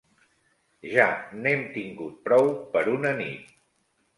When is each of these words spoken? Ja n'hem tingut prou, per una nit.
Ja 0.93 1.05
n'hem 1.43 1.61
tingut 1.75 2.17
prou, 2.29 2.51
per 2.73 2.85
una 2.99 3.13
nit. 3.21 3.57